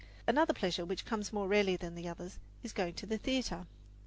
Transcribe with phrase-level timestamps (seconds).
[0.25, 3.67] Another pleasure, which comes more rarely than the others, is going to the theatre.